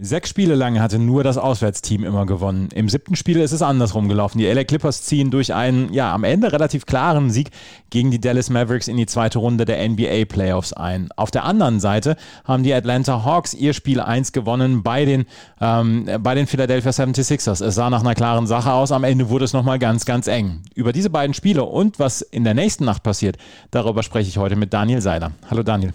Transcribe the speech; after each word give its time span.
Sechs 0.00 0.30
Spiele 0.30 0.54
lang 0.54 0.78
hatte 0.78 1.00
nur 1.00 1.24
das 1.24 1.38
Auswärtsteam 1.38 2.04
immer 2.04 2.24
gewonnen. 2.24 2.68
Im 2.72 2.88
siebten 2.88 3.16
Spiel 3.16 3.40
ist 3.40 3.50
es 3.50 3.62
andersrum 3.62 4.08
gelaufen. 4.08 4.38
Die 4.38 4.46
LA 4.46 4.62
Clippers 4.62 5.02
ziehen 5.02 5.32
durch 5.32 5.52
einen, 5.52 5.92
ja, 5.92 6.14
am 6.14 6.22
Ende 6.22 6.52
relativ 6.52 6.86
klaren 6.86 7.30
Sieg 7.30 7.50
gegen 7.90 8.12
die 8.12 8.20
Dallas 8.20 8.48
Mavericks 8.48 8.86
in 8.86 8.96
die 8.96 9.06
zweite 9.06 9.40
Runde 9.40 9.64
der 9.64 9.88
NBA 9.88 10.26
Playoffs 10.26 10.72
ein. 10.72 11.08
Auf 11.16 11.32
der 11.32 11.44
anderen 11.44 11.80
Seite 11.80 12.16
haben 12.44 12.62
die 12.62 12.72
Atlanta 12.72 13.24
Hawks 13.24 13.54
ihr 13.54 13.72
Spiel 13.72 13.98
1 14.00 14.30
gewonnen 14.30 14.84
bei 14.84 15.04
den, 15.04 15.24
ähm, 15.60 16.08
bei 16.20 16.36
den 16.36 16.46
Philadelphia 16.46 16.92
76ers. 16.92 17.64
Es 17.64 17.74
sah 17.74 17.90
nach 17.90 18.02
einer 18.02 18.14
klaren 18.14 18.46
Sache 18.46 18.72
aus. 18.72 18.92
Am 18.92 19.02
Ende 19.02 19.30
wurde 19.30 19.46
es 19.46 19.52
nochmal 19.52 19.80
ganz, 19.80 20.04
ganz 20.04 20.28
eng. 20.28 20.62
Über 20.76 20.92
diese 20.92 21.10
beiden 21.10 21.34
Spiele 21.34 21.64
und 21.64 21.98
was 21.98 22.22
in 22.22 22.44
der 22.44 22.54
nächsten 22.54 22.84
Nacht 22.84 23.02
passiert, 23.02 23.36
darüber 23.72 24.04
spreche 24.04 24.28
ich 24.28 24.38
heute 24.38 24.54
mit 24.54 24.72
Daniel 24.72 25.00
Seiler. 25.00 25.32
Hallo 25.50 25.64
Daniel. 25.64 25.92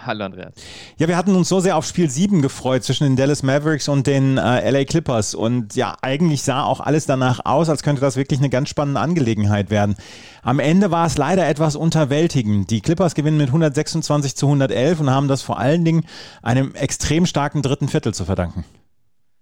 Hallo 0.00 0.24
Andreas. 0.24 0.54
Ja, 0.98 1.08
wir 1.08 1.16
hatten 1.16 1.34
uns 1.34 1.48
so 1.48 1.58
sehr 1.58 1.76
auf 1.76 1.84
Spiel 1.84 2.08
7 2.08 2.40
gefreut 2.40 2.84
zwischen 2.84 3.04
den 3.04 3.16
Dallas 3.16 3.42
Mavericks 3.42 3.88
und 3.88 4.06
den 4.06 4.38
äh, 4.38 4.70
LA 4.70 4.84
Clippers. 4.84 5.34
Und 5.34 5.74
ja, 5.74 5.96
eigentlich 6.02 6.42
sah 6.42 6.62
auch 6.62 6.80
alles 6.80 7.06
danach 7.06 7.40
aus, 7.44 7.68
als 7.68 7.82
könnte 7.82 8.00
das 8.00 8.16
wirklich 8.16 8.38
eine 8.38 8.48
ganz 8.48 8.68
spannende 8.68 9.00
Angelegenheit 9.00 9.70
werden. 9.70 9.96
Am 10.42 10.60
Ende 10.60 10.92
war 10.92 11.06
es 11.06 11.18
leider 11.18 11.48
etwas 11.48 11.74
unterwältigend. 11.74 12.70
Die 12.70 12.80
Clippers 12.80 13.16
gewinnen 13.16 13.38
mit 13.38 13.48
126 13.48 14.36
zu 14.36 14.46
111 14.46 15.00
und 15.00 15.10
haben 15.10 15.26
das 15.26 15.42
vor 15.42 15.58
allen 15.58 15.84
Dingen 15.84 16.04
einem 16.42 16.74
extrem 16.74 17.26
starken 17.26 17.62
dritten 17.62 17.88
Viertel 17.88 18.14
zu 18.14 18.24
verdanken. 18.24 18.64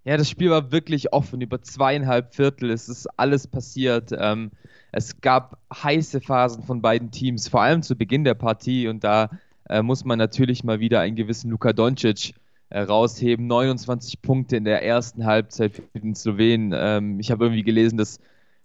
Ja, 0.04 0.16
das 0.16 0.30
Spiel 0.30 0.50
war 0.50 0.70
wirklich 0.72 1.12
offen. 1.12 1.40
Über 1.40 1.60
zweieinhalb 1.62 2.34
Viertel 2.34 2.70
Es 2.70 2.88
ist 2.88 3.08
alles 3.18 3.46
passiert. 3.46 4.10
Ähm, 4.16 4.52
es 4.92 5.20
gab 5.20 5.58
heiße 5.74 6.20
Phasen 6.20 6.62
von 6.62 6.80
beiden 6.80 7.10
Teams, 7.10 7.48
vor 7.48 7.60
allem 7.60 7.82
zu 7.82 7.96
Beginn 7.96 8.24
der 8.24 8.34
Partie. 8.34 8.88
Und 8.88 9.04
da 9.04 9.28
äh, 9.68 9.82
muss 9.82 10.04
man 10.04 10.18
natürlich 10.18 10.64
mal 10.64 10.80
wieder 10.80 11.00
einen 11.00 11.16
gewissen 11.16 11.50
Luka 11.50 11.72
Doncic 11.72 12.34
äh, 12.70 12.80
rausheben. 12.80 13.46
29 13.46 14.22
Punkte 14.22 14.56
in 14.56 14.64
der 14.64 14.84
ersten 14.84 15.24
Halbzeit 15.24 15.74
für 15.74 16.00
den 16.00 16.14
Slowenen. 16.14 16.72
Ähm, 16.74 17.20
ich 17.20 17.30
habe 17.30 17.44
irgendwie 17.44 17.62
gelesen, 17.62 17.96
dass 17.96 18.20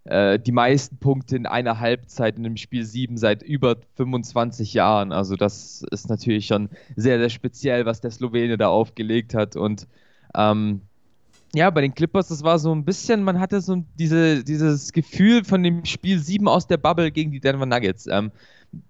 äh, 0.05 0.39
die 0.39 0.51
meisten 0.51 0.97
Punkte 0.97 1.35
in 1.35 1.45
einer 1.45 1.79
Halbzeit 1.79 2.37
in 2.37 2.43
dem 2.43 2.57
Spiel 2.57 2.83
7 2.83 3.17
seit 3.17 3.43
über 3.43 3.77
25 3.95 4.73
Jahren. 4.73 5.11
Also 5.11 5.35
das 5.35 5.83
ist 5.91 6.09
natürlich 6.09 6.47
schon 6.47 6.69
sehr, 6.95 7.19
sehr 7.19 7.29
speziell, 7.29 7.85
was 7.85 8.01
der 8.01 8.11
Slowene 8.11 8.57
da 8.57 8.69
aufgelegt 8.69 9.35
hat. 9.35 9.55
Und 9.55 9.87
ähm, 10.35 10.81
ja, 11.53 11.69
bei 11.69 11.81
den 11.81 11.93
Clippers, 11.93 12.29
das 12.29 12.43
war 12.43 12.57
so 12.59 12.73
ein 12.73 12.85
bisschen, 12.85 13.23
man 13.23 13.39
hatte 13.39 13.61
so 13.61 13.83
diese, 13.99 14.43
dieses 14.43 14.93
Gefühl 14.93 15.43
von 15.43 15.61
dem 15.61 15.85
Spiel 15.85 16.17
7 16.17 16.47
aus 16.47 16.65
der 16.65 16.77
Bubble 16.77 17.11
gegen 17.11 17.31
die 17.31 17.41
Denver 17.41 17.65
Nuggets. 17.65 18.07
Ähm, 18.07 18.31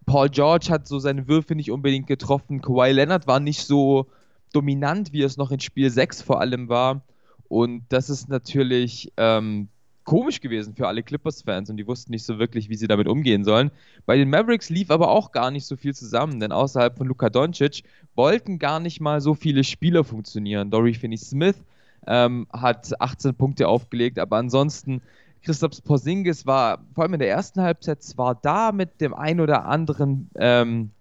Paul 0.06 0.30
George 0.30 0.68
hat 0.70 0.88
so 0.88 1.00
seine 1.00 1.28
Würfe 1.28 1.56
nicht 1.56 1.72
unbedingt 1.72 2.08
getroffen. 2.08 2.62
Kawhi 2.62 2.92
Leonard 2.92 3.28
war 3.28 3.40
nicht 3.40 3.66
so 3.66 4.08
dominant, 4.54 5.14
wie 5.14 5.24
es 5.24 5.38
noch 5.38 5.52
in 5.52 5.60
Spiel 5.60 5.90
6 5.90 6.22
vor 6.22 6.42
allem 6.42 6.70
war. 6.70 7.02
Und 7.48 7.84
das 7.90 8.10
ist 8.10 8.30
natürlich 8.30 9.12
ähm, 9.18 9.70
komisch 10.04 10.42
gewesen 10.42 10.76
für 10.76 10.88
alle 10.88 11.04
Clippers-Fans 11.04 11.70
und 11.70 11.78
die 11.78 11.88
wussten 11.88 12.12
nicht 12.12 12.26
so 12.26 12.40
wirklich, 12.40 12.70
wie 12.70 12.76
sie 12.76 12.88
damit 12.88 13.08
umgehen 13.08 13.44
sollen. 13.44 13.72
Bei 14.06 14.18
den 14.18 14.30
Mavericks 14.30 14.70
lief 14.70 14.90
aber 14.90 15.10
auch 15.10 15.32
gar 15.32 15.52
nicht 15.52 15.66
so 15.66 15.76
viel 15.76 15.94
zusammen, 15.94 16.40
denn 16.40 16.52
außerhalb 16.52 16.98
von 16.98 17.08
Luka 17.08 17.30
Doncic 17.30 17.84
wollten 18.16 18.60
gar 18.60 18.80
nicht 18.80 19.02
mal 19.02 19.22
so 19.22 19.34
viele 19.36 19.64
Spieler 19.64 20.04
funktionieren. 20.04 20.72
Dory 20.72 20.94
Finney-Smith 20.94 21.64
ähm, 22.08 22.48
hat 22.52 23.00
18 23.00 23.36
Punkte 23.36 23.68
aufgelegt, 23.68 24.18
aber 24.18 24.38
ansonsten 24.38 25.02
Christoph 25.44 25.84
Porzingis 25.84 26.46
war 26.46 26.80
vor 26.94 27.04
allem 27.04 27.16
in 27.16 27.20
der 27.20 27.30
ersten 27.30 27.62
Halbzeit 27.62 28.04
zwar 28.04 28.36
da 28.36 28.72
mit 28.72 29.02
dem 29.02 29.14
ein 29.14 29.40
oder 29.40 29.66
anderen 29.66 30.30
ähm, 30.36 30.92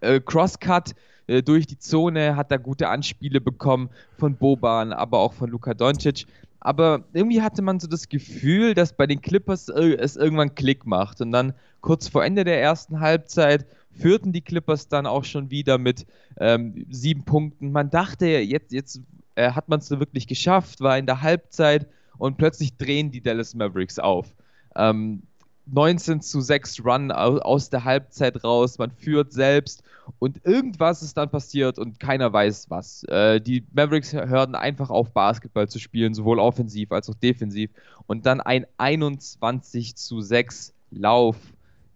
äh, 0.00 0.20
Crosscut 0.20 0.94
äh, 1.26 1.42
durch 1.42 1.66
die 1.66 1.78
Zone, 1.78 2.36
hat 2.36 2.50
da 2.50 2.56
gute 2.56 2.88
Anspiele 2.88 3.40
bekommen 3.40 3.88
von 4.18 4.36
Boban, 4.36 4.92
aber 4.92 5.18
auch 5.18 5.32
von 5.32 5.50
Luka 5.50 5.74
Doncic. 5.74 6.26
Aber 6.60 7.04
irgendwie 7.12 7.42
hatte 7.42 7.62
man 7.62 7.80
so 7.80 7.86
das 7.86 8.08
Gefühl, 8.08 8.74
dass 8.74 8.92
bei 8.92 9.06
den 9.06 9.20
Clippers 9.20 9.68
äh, 9.68 9.94
es 9.94 10.16
irgendwann 10.16 10.54
Klick 10.54 10.84
macht. 10.86 11.20
Und 11.20 11.32
dann 11.32 11.54
kurz 11.80 12.08
vor 12.08 12.24
Ende 12.24 12.44
der 12.44 12.60
ersten 12.60 13.00
Halbzeit 13.00 13.66
führten 13.92 14.32
die 14.32 14.40
Clippers 14.40 14.88
dann 14.88 15.06
auch 15.06 15.24
schon 15.24 15.50
wieder 15.50 15.78
mit 15.78 16.06
ähm, 16.38 16.86
sieben 16.90 17.24
Punkten. 17.24 17.72
Man 17.72 17.90
dachte, 17.90 18.26
jetzt, 18.26 18.72
jetzt 18.72 19.00
äh, 19.36 19.52
hat 19.52 19.68
man 19.68 19.80
es 19.80 19.86
so 19.86 20.00
wirklich 20.00 20.26
geschafft, 20.26 20.80
war 20.80 20.98
in 20.98 21.06
der 21.06 21.22
Halbzeit 21.22 21.86
und 22.18 22.36
plötzlich 22.38 22.76
drehen 22.76 23.10
die 23.10 23.20
Dallas 23.20 23.54
Mavericks 23.54 23.98
auf. 23.98 24.34
Ähm, 24.74 25.22
19 25.66 26.20
zu 26.20 26.40
6 26.40 26.84
Run 26.84 27.10
aus 27.10 27.70
der 27.70 27.84
Halbzeit 27.84 28.44
raus, 28.44 28.78
man 28.78 28.92
führt 28.92 29.32
selbst 29.32 29.82
und 30.20 30.44
irgendwas 30.44 31.02
ist 31.02 31.16
dann 31.16 31.30
passiert 31.30 31.78
und 31.78 31.98
keiner 31.98 32.32
weiß 32.32 32.70
was. 32.70 33.02
Äh, 33.04 33.40
die 33.40 33.64
Mavericks 33.72 34.12
hörten 34.12 34.54
einfach 34.54 34.90
auf, 34.90 35.12
Basketball 35.12 35.68
zu 35.68 35.80
spielen, 35.80 36.14
sowohl 36.14 36.38
offensiv 36.38 36.92
als 36.92 37.10
auch 37.10 37.14
defensiv 37.14 37.70
und 38.06 38.26
dann 38.26 38.40
ein 38.40 38.66
21 38.76 39.96
zu 39.96 40.20
6 40.20 40.72
Lauf 40.92 41.36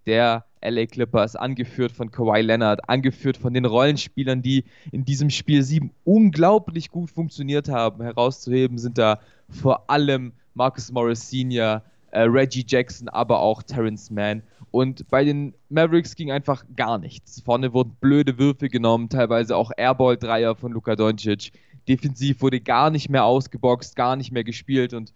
der 0.06 0.44
LA 0.62 0.86
Clippers, 0.86 1.36
angeführt 1.36 1.92
von 1.92 2.10
Kawhi 2.10 2.42
Leonard, 2.42 2.88
angeführt 2.88 3.36
von 3.36 3.54
den 3.54 3.64
Rollenspielern, 3.64 4.42
die 4.42 4.64
in 4.92 5.04
diesem 5.04 5.30
Spiel 5.30 5.62
7 5.62 5.90
unglaublich 6.04 6.90
gut 6.90 7.10
funktioniert 7.10 7.68
haben. 7.68 8.02
Herauszuheben 8.02 8.78
sind 8.78 8.98
da 8.98 9.20
vor 9.48 9.90
allem 9.90 10.32
Marcus 10.54 10.92
Morris 10.92 11.30
Sr., 11.30 11.82
äh, 12.12 12.22
Reggie 12.22 12.64
Jackson, 12.66 13.08
aber 13.08 13.40
auch 13.40 13.62
Terrence 13.62 14.10
Mann. 14.10 14.42
Und 14.70 15.08
bei 15.08 15.24
den 15.24 15.54
Mavericks 15.68 16.14
ging 16.14 16.30
einfach 16.30 16.64
gar 16.76 16.98
nichts. 16.98 17.40
Vorne 17.40 17.72
wurden 17.72 17.96
blöde 18.00 18.38
Würfe 18.38 18.68
genommen, 18.68 19.08
teilweise 19.08 19.56
auch 19.56 19.70
Airball-Dreier 19.76 20.54
von 20.54 20.72
Luka 20.72 20.96
Doncic. 20.96 21.52
Defensiv 21.88 22.42
wurde 22.42 22.60
gar 22.60 22.90
nicht 22.90 23.08
mehr 23.08 23.24
ausgeboxt, 23.24 23.96
gar 23.96 24.16
nicht 24.16 24.32
mehr 24.32 24.44
gespielt 24.44 24.92
und 24.94 25.12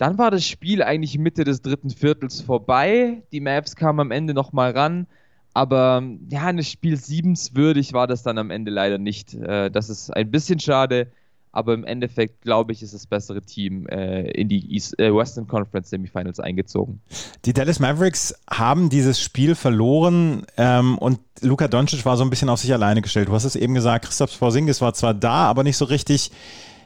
dann 0.00 0.16
war 0.16 0.30
das 0.30 0.46
Spiel 0.46 0.82
eigentlich 0.82 1.18
Mitte 1.18 1.44
des 1.44 1.60
dritten 1.60 1.90
Viertels 1.90 2.40
vorbei. 2.40 3.22
Die 3.32 3.40
Mavs 3.40 3.76
kamen 3.76 4.00
am 4.00 4.10
Ende 4.10 4.32
nochmal 4.32 4.70
ran. 4.70 5.06
Aber 5.52 6.02
ja, 6.30 6.46
eines 6.46 6.70
Spiel 6.70 6.96
7 6.96 7.34
würdig 7.52 7.92
war 7.92 8.06
das 8.06 8.22
dann 8.22 8.38
am 8.38 8.50
Ende 8.50 8.70
leider 8.70 8.96
nicht. 8.96 9.34
Äh, 9.34 9.70
das 9.70 9.90
ist 9.90 10.08
ein 10.08 10.30
bisschen 10.30 10.58
schade. 10.58 11.08
Aber 11.52 11.74
im 11.74 11.84
Endeffekt, 11.84 12.40
glaube 12.40 12.72
ich, 12.72 12.82
ist 12.82 12.94
das 12.94 13.06
bessere 13.06 13.42
Team 13.42 13.88
äh, 13.88 14.30
in 14.30 14.48
die 14.48 14.74
äh, 14.96 15.14
Western 15.14 15.46
Conference 15.46 15.90
Semifinals 15.90 16.40
eingezogen. 16.40 17.02
Die 17.44 17.52
Dallas 17.52 17.78
Mavericks 17.78 18.34
haben 18.48 18.88
dieses 18.88 19.20
Spiel 19.20 19.54
verloren 19.54 20.46
ähm, 20.56 20.96
und 20.96 21.18
Luka 21.42 21.68
Doncic 21.68 22.06
war 22.06 22.16
so 22.16 22.24
ein 22.24 22.30
bisschen 22.30 22.48
auf 22.48 22.60
sich 22.60 22.72
alleine 22.72 23.02
gestellt. 23.02 23.28
Du 23.28 23.32
hast 23.34 23.44
es 23.44 23.56
eben 23.56 23.74
gesagt, 23.74 24.06
Christoph 24.06 24.38
Porzingis 24.38 24.80
war 24.80 24.94
zwar 24.94 25.12
da, 25.12 25.44
aber 25.44 25.62
nicht 25.62 25.76
so 25.76 25.84
richtig 25.84 26.30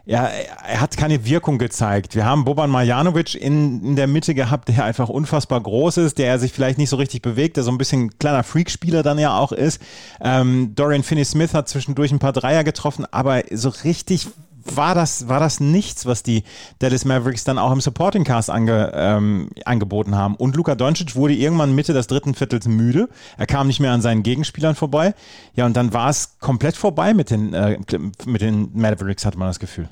ja, 0.06 0.26
er 0.26 0.81
hat 0.81 0.97
keine 0.98 1.25
Wirkung 1.25 1.59
gezeigt. 1.59 2.15
Wir 2.15 2.26
haben 2.26 2.44
Boban 2.44 2.70
Marjanovic 2.70 3.34
in, 3.34 3.82
in 3.82 3.97
der 3.97 4.06
Mitte 4.06 4.34
gehabt, 4.34 4.69
der 4.69 4.84
einfach 4.84 5.09
unfassbar 5.09 5.60
groß 5.62 5.97
ist, 5.98 6.19
der 6.19 6.38
sich 6.38 6.53
vielleicht 6.53 6.76
nicht 6.76 6.91
so 6.91 6.97
richtig 6.97 7.22
bewegt, 7.22 7.56
der 7.56 7.65
so 7.65 7.70
ein 7.70 7.78
bisschen 7.78 8.19
kleiner 8.19 8.43
Freakspieler 8.43 9.03
dann 9.03 9.19
ja 9.19 9.37
auch 9.38 9.53
ist. 9.53 9.81
Ähm, 10.20 10.75
Dorian 10.75 11.03
Finney-Smith 11.03 11.54
hat 11.54 11.70
zwischendurch 11.70 12.12
ein 12.12 12.19
paar 12.19 12.34
Dreier 12.34 12.64
getroffen, 12.64 13.06
aber 13.10 13.44
so 13.50 13.70
richtig 13.70 14.28
war 14.64 14.94
das, 14.94 15.28
war 15.28 15.41
das 15.41 15.60
nichts, 15.60 16.06
was 16.06 16.22
die 16.22 16.44
Dallas 16.78 17.04
Mavericks 17.04 17.44
dann 17.44 17.58
auch 17.58 17.72
im 17.72 17.80
Supporting 17.80 18.25
Cast 18.25 18.50
ange, 18.50 18.92
ähm, 18.94 19.50
angeboten 19.64 20.14
haben. 20.14 20.36
Und 20.36 20.56
Luka 20.56 20.75
Doncic 20.75 21.16
wurde 21.16 21.34
irgendwann 21.34 21.75
Mitte 21.75 21.92
des 21.92 22.06
dritten 22.06 22.34
Viertels 22.34 22.66
müde. 22.66 23.08
Er 23.36 23.47
kam 23.47 23.66
nicht 23.66 23.80
mehr 23.80 23.92
an 23.92 24.02
seinen 24.02 24.22
Gegenspielern 24.22 24.75
vorbei. 24.75 25.14
Ja, 25.54 25.66
und 25.66 25.76
dann 25.76 25.92
war 25.92 26.10
es 26.10 26.38
komplett 26.38 26.76
vorbei 26.76 27.14
mit 27.14 27.30
den, 27.30 27.54
äh, 27.54 27.78
mit 28.25 28.41
den 28.41 28.70
Mavericks, 28.75 29.25
hatte 29.25 29.38
man 29.38 29.48
das 29.48 29.58
Gefühl. 29.58 29.88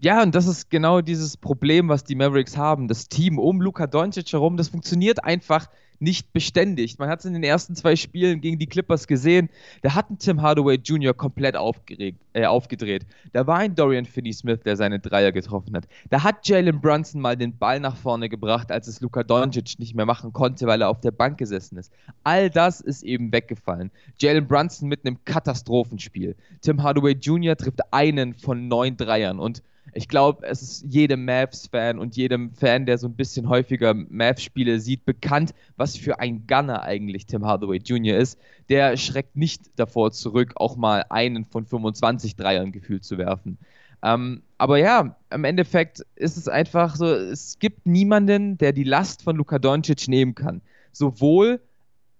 Ja, 0.00 0.22
und 0.22 0.32
das 0.36 0.46
ist 0.46 0.70
genau 0.70 1.00
dieses 1.00 1.36
Problem, 1.36 1.88
was 1.88 2.04
die 2.04 2.14
Mavericks 2.14 2.56
haben. 2.56 2.86
Das 2.86 3.08
Team 3.08 3.36
um 3.36 3.60
Luka 3.60 3.88
Doncic 3.88 4.32
herum, 4.32 4.56
das 4.56 4.68
funktioniert 4.68 5.24
einfach 5.24 5.66
nicht 5.98 6.32
beständig. 6.32 7.00
Man 7.00 7.08
hat 7.08 7.18
es 7.18 7.24
in 7.24 7.32
den 7.32 7.42
ersten 7.42 7.74
zwei 7.74 7.96
Spielen 7.96 8.40
gegen 8.40 8.60
die 8.60 8.68
Clippers 8.68 9.08
gesehen. 9.08 9.48
Da 9.82 9.96
hat 9.96 10.08
ein 10.08 10.18
Tim 10.20 10.40
Hardaway 10.40 10.76
Jr. 10.76 11.14
komplett 11.14 11.56
aufgeregt, 11.56 12.20
äh, 12.32 12.44
aufgedreht. 12.44 13.06
Da 13.32 13.48
war 13.48 13.58
ein 13.58 13.74
Dorian 13.74 14.04
Finney-Smith, 14.04 14.60
der 14.64 14.76
seine 14.76 15.00
Dreier 15.00 15.32
getroffen 15.32 15.74
hat. 15.74 15.88
Da 16.10 16.22
hat 16.22 16.46
Jalen 16.46 16.80
Brunson 16.80 17.20
mal 17.20 17.36
den 17.36 17.58
Ball 17.58 17.80
nach 17.80 17.96
vorne 17.96 18.28
gebracht, 18.28 18.70
als 18.70 18.86
es 18.86 19.00
Luka 19.00 19.24
Doncic 19.24 19.80
nicht 19.80 19.96
mehr 19.96 20.06
machen 20.06 20.32
konnte, 20.32 20.68
weil 20.68 20.80
er 20.80 20.90
auf 20.90 21.00
der 21.00 21.10
Bank 21.10 21.38
gesessen 21.38 21.76
ist. 21.76 21.92
All 22.22 22.50
das 22.50 22.80
ist 22.80 23.02
eben 23.02 23.32
weggefallen. 23.32 23.90
Jalen 24.20 24.46
Brunson 24.46 24.88
mit 24.88 25.04
einem 25.04 25.24
Katastrophenspiel. 25.24 26.36
Tim 26.60 26.84
Hardaway 26.84 27.14
Jr. 27.14 27.56
trifft 27.56 27.80
einen 27.92 28.34
von 28.34 28.68
neun 28.68 28.96
Dreiern 28.96 29.40
und 29.40 29.64
ich 29.98 30.06
glaube, 30.06 30.46
es 30.46 30.62
ist 30.62 30.84
jedem 30.88 31.24
Mavs-Fan 31.24 31.98
und 31.98 32.16
jedem 32.16 32.52
Fan, 32.52 32.86
der 32.86 32.98
so 32.98 33.08
ein 33.08 33.16
bisschen 33.16 33.48
häufiger 33.48 33.94
Mavs-Spiele 33.94 34.78
sieht, 34.78 35.04
bekannt, 35.04 35.54
was 35.76 35.96
für 35.96 36.20
ein 36.20 36.46
Gunner 36.46 36.84
eigentlich 36.84 37.26
Tim 37.26 37.44
Hardaway 37.44 37.78
Jr. 37.78 38.16
ist. 38.16 38.38
Der 38.68 38.96
schreckt 38.96 39.34
nicht 39.34 39.62
davor 39.74 40.12
zurück, 40.12 40.52
auch 40.54 40.76
mal 40.76 41.04
einen 41.10 41.44
von 41.44 41.66
25 41.66 42.36
Dreiern 42.36 42.70
gefühlt 42.70 43.04
zu 43.04 43.18
werfen. 43.18 43.58
Ähm, 44.04 44.42
aber 44.56 44.78
ja, 44.78 45.16
im 45.30 45.42
Endeffekt 45.42 46.06
ist 46.14 46.36
es 46.36 46.46
einfach 46.46 46.94
so, 46.94 47.06
es 47.06 47.58
gibt 47.58 47.84
niemanden, 47.84 48.56
der 48.56 48.72
die 48.72 48.84
Last 48.84 49.22
von 49.22 49.34
Luka 49.34 49.58
Doncic 49.58 50.06
nehmen 50.06 50.36
kann. 50.36 50.60
sowohl 50.92 51.60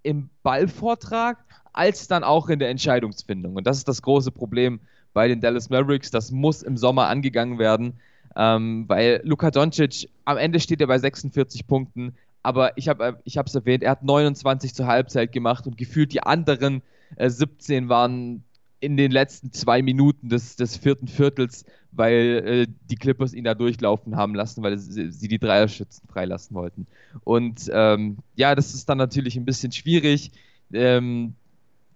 im 0.03 0.31
Ballvortrag 0.43 1.39
als 1.73 2.09
dann 2.09 2.25
auch 2.25 2.49
in 2.49 2.59
der 2.59 2.71
Entscheidungsfindung. 2.71 3.55
Und 3.55 3.69
das 3.69 3.77
ist 3.77 3.87
das 3.87 4.03
große 4.03 4.33
Problem 4.33 4.81
bei 5.13 5.29
den 5.29 5.41
Dallas 5.41 5.71
Mavericks. 5.71 6.11
Das 6.11 6.31
muss 6.31 6.63
im 6.63 6.77
Sommer 6.77 7.09
angegangen 7.09 7.59
werden, 7.59 7.95
ähm, 8.37 8.85
weil 8.89 9.21
Luka 9.25 9.51
Doncic 9.51 10.09
am 10.25 10.37
Ende 10.37 10.61
steht 10.61 10.81
er 10.81 10.87
bei 10.87 10.99
46 10.99 11.67
Punkten, 11.67 12.15
aber 12.43 12.77
ich 12.77 12.89
habe 12.89 13.21
ich 13.25 13.37
es 13.37 13.55
erwähnt, 13.55 13.83
er 13.83 13.93
hat 13.93 14.05
29 14.05 14.75
zur 14.75 14.87
Halbzeit 14.87 15.33
gemacht 15.33 15.67
und 15.67 15.77
gefühlt 15.77 16.13
die 16.13 16.23
anderen 16.23 16.83
äh, 17.17 17.29
17 17.29 17.89
waren 17.89 18.45
in 18.81 18.97
den 18.97 19.11
letzten 19.11 19.53
zwei 19.53 19.83
Minuten 19.83 20.29
des, 20.29 20.57
des 20.57 20.77
vierten 20.77 21.09
Viertels, 21.09 21.65
weil 21.91 22.43
äh, 22.47 22.67
die 22.89 22.97
Clippers 22.97 23.35
ihn 23.35 23.45
da 23.45 23.55
durchlaufen 23.55 24.17
haben 24.17 24.35
lassen, 24.35 24.63
weil 24.63 24.79
sie, 24.79 25.11
sie 25.11 25.29
die 25.29 25.39
Dreierschützen 25.39 26.09
freilassen 26.09 26.55
wollten. 26.55 26.87
Und 27.25 27.69
ähm, 27.73 28.19
ja, 28.37 28.55
das 28.55 28.75
ist 28.75 28.89
dann 28.89 28.99
natürlich 28.99 29.37
ein 29.37 29.45
bisschen 29.45 29.73
schwierig. 29.73 30.31
Ähm, 30.73 31.35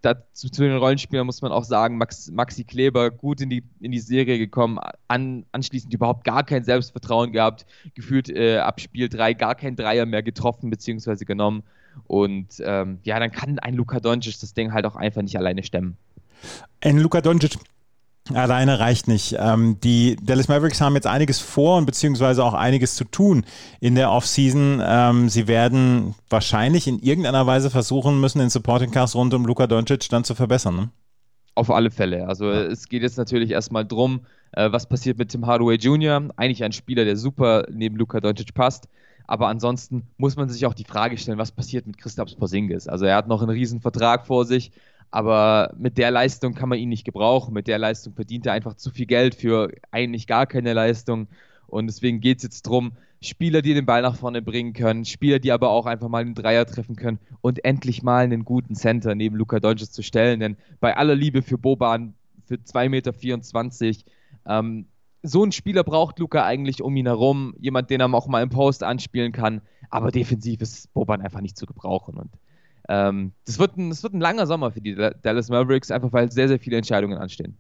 dazu 0.03 0.49
zu 0.49 0.63
den 0.63 0.77
Rollenspielern 0.77 1.27
muss 1.27 1.43
man 1.43 1.53
auch 1.53 1.65
sagen, 1.65 1.97
Max, 1.97 2.31
Maxi 2.31 2.65
Kleber 2.65 3.11
gut 3.11 3.41
in 3.41 3.49
die, 3.49 3.63
in 3.81 3.93
die 3.93 4.01
Serie 4.01 4.39
gekommen, 4.39 4.79
an, 5.09 5.47
anschließend 5.53 5.95
überhaupt 5.95 6.25
gar 6.25 6.45
kein 6.45 6.65
Selbstvertrauen 6.65 7.33
gehabt, 7.33 7.65
gefühlt 7.95 8.29
äh, 8.29 8.59
ab 8.59 8.81
Spiel 8.81 9.09
3 9.09 9.35
gar 9.35 9.55
kein 9.55 9.77
Dreier 9.77 10.07
mehr 10.07 10.23
getroffen 10.23 10.71
bzw. 10.71 11.25
genommen. 11.25 11.63
Und 12.07 12.63
ähm, 12.65 12.99
ja, 13.05 13.19
dann 13.19 13.31
kann 13.31 13.59
ein 13.59 13.75
Luka 13.75 14.01
Doncic 14.01 14.41
das 14.41 14.55
Ding 14.55 14.73
halt 14.73 14.87
auch 14.87 14.97
einfach 14.97 15.23
nicht 15.23 15.37
alleine 15.37 15.63
stemmen. 15.63 15.97
Ein 16.81 16.99
Luka 16.99 17.21
Doncic 17.21 17.59
Alleine 18.33 18.79
reicht 18.79 19.09
nicht. 19.09 19.35
Ähm, 19.39 19.79
die 19.83 20.17
Dallas 20.23 20.47
Mavericks 20.47 20.81
haben 20.81 20.95
jetzt 20.95 21.09
einiges 21.09 21.41
vor 21.41 21.79
und 21.79 21.87
beziehungsweise 21.87 22.45
auch 22.45 22.55
einiges 22.55 22.95
zu 22.95 23.05
tun 23.05 23.45
in 23.81 23.97
der 23.97 24.13
Offseason. 24.13 24.81
Ähm, 24.85 25.29
sie 25.29 25.49
werden 25.49 26.15
wahrscheinlich 26.31 26.87
in 26.87 27.01
irgendeiner 27.01 27.47
Weise 27.47 27.69
versuchen 27.69 28.21
müssen, 28.21 28.39
den 28.39 28.49
Supporting 28.49 28.93
Cast 28.93 29.17
rund 29.17 29.35
um 29.35 29.45
Luka 29.45 29.67
Doncic 29.67 30.09
dann 30.09 30.23
zu 30.23 30.37
verbessern. 30.37 30.77
Ne? 30.77 30.91
Auf 31.57 31.71
alle 31.71 31.91
Fälle. 31.91 32.29
Also 32.29 32.47
ja. 32.47 32.63
es 32.63 32.89
geht 32.89 33.03
jetzt 33.03 33.19
natürlich 33.19 33.51
erstmal 33.51 33.85
drum, 33.85 34.21
äh, 34.53 34.71
was 34.71 34.89
passiert 34.89 35.19
mit 35.19 35.31
Tim 35.31 35.47
Hardaway 35.47 35.75
Jr., 35.77 36.29
eigentlich 36.37 36.63
ein 36.63 36.73
Spieler, 36.73 37.05
der 37.05 37.17
super 37.17 37.67
neben 37.73 37.97
Luka 37.97 38.21
Doncic 38.21 38.55
passt. 38.55 38.89
Aber 39.27 39.49
ansonsten 39.49 40.09
muss 40.17 40.37
man 40.37 40.49
sich 40.49 40.65
auch 40.67 40.75
die 40.75 40.85
Frage 40.85 41.19
stellen, 41.19 41.39
was 41.39 41.53
passiert 41.53 41.87
mit 41.87 41.99
Christoph 41.99 42.37
Porzingis. 42.37 42.87
Also 42.87 43.05
er 43.05 43.17
hat 43.17 43.29
noch 43.29 43.43
einen 43.43 43.51
riesen 43.51 43.81
Vertrag 43.81 44.27
vor 44.27 44.45
sich 44.45 44.71
aber 45.13 45.75
mit 45.79 45.99
der 45.99 46.11
Leistung 46.11 46.55
kann 46.55 46.71
man 46.71 46.79
ihn 46.79 46.89
nicht 46.89 47.05
gebrauchen. 47.05 47.53
Mit 47.53 47.69
der 47.69 47.79
Leistung 47.79 48.15
verdient 48.15 48.47
er 48.47 48.55
einfach 48.55 48.75
zu 48.75 48.91
viel 48.91 49.05
Geld 49.05 49.35
für 49.35 49.71
eigentlich 49.91 50.27
gar 50.27 50.47
keine 50.47 50.73
Leistung. 50.73 51.29
Und 51.67 51.87
deswegen 51.87 52.21
geht 52.21 52.39
es 52.39 52.45
jetzt 52.45 52.67
darum, 52.67 52.93
Spieler, 53.21 53.61
die 53.61 53.75
den 53.75 53.85
Ball 53.85 54.01
nach 54.03 54.17
vorne 54.17 54.41
bringen 54.41 54.73
können, 54.73 55.05
Spieler, 55.05 55.39
die 55.39 55.53
aber 55.53 55.69
auch 55.69 55.85
einfach 55.85 56.09
mal 56.09 56.23
einen 56.23 56.35
Dreier 56.35 56.65
treffen 56.65 56.97
können 56.97 57.19
und 57.43 57.65
endlich 57.65 58.03
mal 58.03 58.25
einen 58.25 58.45
guten 58.45 58.75
Center 58.75 59.15
neben 59.15 59.37
Luka 59.37 59.61
Doncic 59.61 59.93
zu 59.93 60.03
stellen. 60.03 60.41
Denn 60.41 60.57
bei 60.81 60.97
aller 60.97 61.15
Liebe 61.15 61.43
für 61.43 61.59
Boban, 61.59 62.15
für 62.47 62.55
2,24 62.55 62.89
Meter, 62.89 63.97
ähm, 64.47 64.87
so 65.23 65.45
ein 65.45 65.53
Spieler 65.53 65.85
braucht 65.85 66.19
Luca 66.19 66.45
eigentlich 66.45 66.83
um 66.83 66.97
ihn 66.97 67.07
herum. 67.07 67.55
Jemand, 67.61 67.91
den 67.91 68.01
er 68.01 68.13
auch 68.13 68.27
mal 68.27 68.43
im 68.43 68.49
Post 68.49 68.83
anspielen 68.83 69.33
kann. 69.33 69.61
Aber 69.91 70.11
defensiv 70.11 70.63
ist 70.63 70.93
Boban 70.95 71.21
einfach 71.21 71.43
nicht 71.43 71.57
zu 71.57 71.67
gebrauchen. 71.67 72.17
Und 72.17 72.31
ähm, 72.89 73.33
das, 73.45 73.59
wird 73.59 73.77
ein, 73.77 73.91
das 73.91 74.03
wird 74.03 74.15
ein 74.15 74.21
langer 74.21 74.47
Sommer 74.47 74.71
für 74.71 74.81
die 74.81 74.95
Dallas 74.95 75.49
Mavericks, 75.49 75.91
einfach 75.91 76.13
weil 76.13 76.31
sehr, 76.31 76.49
sehr 76.49 76.59
viele 76.59 76.77
Entscheidungen 76.77 77.19
anstehen. 77.19 77.57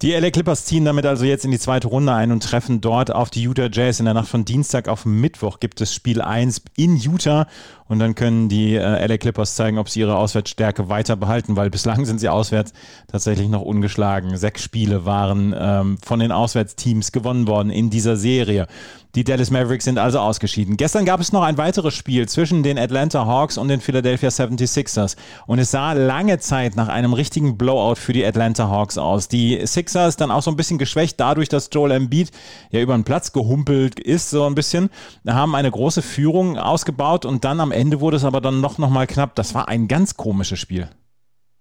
Die 0.00 0.12
LA 0.12 0.30
Clippers 0.30 0.64
ziehen 0.64 0.84
damit 0.84 1.06
also 1.06 1.24
jetzt 1.24 1.44
in 1.44 1.50
die 1.50 1.58
zweite 1.58 1.88
Runde 1.88 2.12
ein 2.14 2.30
und 2.30 2.44
treffen 2.44 2.80
dort 2.80 3.10
auf 3.10 3.30
die 3.30 3.42
Utah 3.42 3.68
Jazz. 3.70 3.98
In 3.98 4.04
der 4.04 4.14
Nacht 4.14 4.28
von 4.28 4.44
Dienstag 4.44 4.86
auf 4.86 5.04
Mittwoch 5.04 5.58
gibt 5.58 5.80
es 5.80 5.92
Spiel 5.92 6.22
1 6.22 6.62
in 6.76 6.96
Utah 6.96 7.48
und 7.88 7.98
dann 7.98 8.14
können 8.14 8.48
die 8.48 8.74
äh, 8.74 9.06
LA 9.06 9.18
Clippers 9.18 9.54
zeigen, 9.54 9.78
ob 9.78 9.88
sie 9.88 10.00
ihre 10.00 10.16
Auswärtsstärke 10.16 10.88
weiter 10.88 11.16
behalten, 11.16 11.56
weil 11.56 11.70
bislang 11.70 12.04
sind 12.06 12.20
sie 12.20 12.28
auswärts 12.28 12.72
tatsächlich 13.08 13.48
noch 13.48 13.62
ungeschlagen. 13.62 14.36
Sechs 14.36 14.62
Spiele 14.62 15.04
waren 15.04 15.54
ähm, 15.58 15.98
von 16.04 16.20
den 16.20 16.32
Auswärtsteams 16.32 17.12
gewonnen 17.12 17.46
worden 17.46 17.70
in 17.70 17.90
dieser 17.90 18.16
Serie. 18.16 18.66
Die 19.14 19.24
Dallas 19.24 19.50
Mavericks 19.50 19.84
sind 19.84 19.98
also 19.98 20.18
ausgeschieden. 20.18 20.76
Gestern 20.76 21.06
gab 21.06 21.18
es 21.18 21.32
noch 21.32 21.42
ein 21.42 21.56
weiteres 21.56 21.94
Spiel 21.94 22.28
zwischen 22.28 22.62
den 22.62 22.78
Atlanta 22.78 23.24
Hawks 23.24 23.56
und 23.56 23.68
den 23.68 23.80
Philadelphia 23.80 24.28
76ers. 24.28 25.16
Und 25.46 25.58
es 25.58 25.70
sah 25.70 25.94
lange 25.94 26.38
Zeit 26.38 26.76
nach 26.76 26.88
einem 26.88 27.14
richtigen 27.14 27.56
Blowout 27.56 27.96
für 27.96 28.12
die 28.12 28.24
Atlanta 28.24 28.68
Hawks 28.68 28.98
aus. 28.98 29.26
Die 29.28 29.66
Sixers 29.66 30.16
dann 30.16 30.30
auch 30.30 30.42
so 30.42 30.50
ein 30.50 30.56
bisschen 30.56 30.76
geschwächt 30.76 31.18
dadurch, 31.18 31.48
dass 31.48 31.70
Joel 31.72 31.92
Embiid 31.92 32.30
ja 32.70 32.80
über 32.80 32.94
den 32.94 33.04
Platz 33.04 33.32
gehumpelt 33.32 33.98
ist, 33.98 34.28
so 34.28 34.44
ein 34.44 34.54
bisschen. 34.54 34.90
Haben 35.26 35.54
eine 35.54 35.70
große 35.70 36.02
Führung 36.02 36.58
ausgebaut 36.58 37.24
und 37.24 37.44
dann 37.44 37.60
am 37.60 37.72
Ende 37.78 38.00
wurde 38.00 38.16
es 38.16 38.24
aber 38.24 38.40
dann 38.40 38.60
noch, 38.60 38.78
noch 38.78 38.90
mal 38.90 39.06
knapp. 39.06 39.34
Das 39.34 39.54
war 39.54 39.68
ein 39.68 39.88
ganz 39.88 40.16
komisches 40.16 40.58
Spiel. 40.58 40.88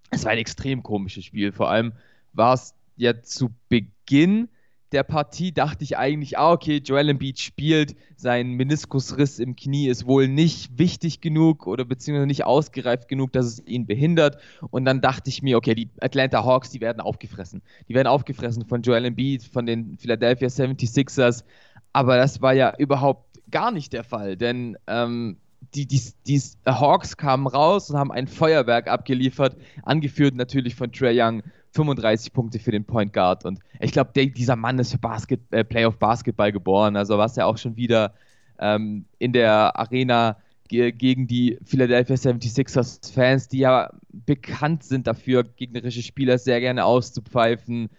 Es 0.10 0.24
war 0.26 0.32
ein 0.32 0.38
extrem 0.38 0.84
komisches 0.84 1.26
Spiel. 1.26 1.52
Vor 1.52 1.70
allem 1.70 1.94
war 2.34 2.54
es 2.54 2.74
ja 2.96 3.22
zu 3.22 3.50
Beginn 3.70 4.50
der 4.92 5.04
Partie 5.04 5.52
dachte 5.52 5.84
ich 5.84 5.98
eigentlich, 5.98 6.38
ah, 6.38 6.52
okay, 6.52 6.78
Joel 6.78 7.10
Embiid 7.10 7.40
spielt, 7.40 7.96
sein 8.16 8.52
Meniskusriss 8.52 9.40
im 9.40 9.56
Knie 9.56 9.90
ist 9.90 10.08
wohl 10.08 10.28
nicht 10.28 10.78
wichtig 10.78 11.20
genug 11.20 11.68
oder 11.68 11.84
beziehungsweise 11.84 12.28
nicht 12.28 12.46
ausgereift 12.46 13.10
genug, 13.10 13.34
dass 13.34 13.46
es 13.46 13.68
ihn 13.68 13.86
behindert. 13.86 14.38
Und 14.70 14.86
dann 14.86 15.02
dachte 15.02 15.30
ich 15.30 15.42
mir, 15.42 15.58
okay, 15.58 15.76
die 15.76 15.90
Atlanta 16.00 16.46
Hawks, 16.46 16.70
die 16.70 16.80
werden 16.80 17.02
aufgefressen. 17.02 17.62
Die 17.90 17.96
werden 17.96 18.08
aufgefressen 18.08 18.66
von 18.66 18.82
Joel 18.82 19.06
Embiid, 19.06 19.44
von 19.44 19.66
den 19.66 19.98
Philadelphia 19.98 20.48
76ers. 20.48 21.44
Aber 21.92 22.16
das 22.16 22.42
war 22.42 22.54
ja 22.54 22.74
überhaupt 22.78 23.40
gar 23.52 23.72
nicht 23.72 23.92
der 23.92 24.04
Fall, 24.04 24.38
denn 24.38 24.78
ähm, 24.88 25.38
die, 25.74 25.86
die, 25.86 26.02
die 26.26 26.42
Hawks 26.66 27.18
kamen 27.18 27.48
raus 27.48 27.90
und 27.90 27.98
haben 27.98 28.12
ein 28.12 28.28
Feuerwerk 28.28 28.88
abgeliefert, 28.88 29.58
angeführt 29.84 30.36
natürlich 30.36 30.76
von 30.76 30.92
Trey 30.92 31.20
Young 31.20 31.44
35 31.72 32.34
Punkte 32.34 32.60
für 32.60 32.72
den 32.72 32.86
Point 32.86 33.14
Guard. 33.14 33.46
Und 33.46 33.60
ich 33.80 33.92
glaube, 33.92 34.12
dieser 34.14 34.56
Mann 34.56 34.80
ist 34.80 34.92
für 34.92 34.98
Basket, 34.98 35.42
äh, 35.52 35.64
Playoff 35.64 35.98
Basketball 35.98 36.52
geboren. 36.52 36.96
Also 36.96 37.18
was 37.18 37.38
er 37.38 37.48
auch 37.48 37.58
schon 37.58 37.76
wieder 37.76 38.14
ähm, 38.60 39.06
in 39.20 39.34
der 39.34 39.78
Arena 39.78 40.38
ge 40.68 40.92
gegen 40.92 41.28
die 41.28 41.58
Philadelphia 41.64 42.16
76ers 42.16 43.14
Fans, 43.14 43.48
die 43.48 43.60
ja 43.60 43.92
bekannt 44.10 44.84
sind 44.84 45.08
dafür, 45.08 45.44
gegnerische 45.44 46.02
Spieler 46.02 46.38
sehr 46.38 46.60
gerne 46.60 46.86
auszupfeifen, 46.86 47.90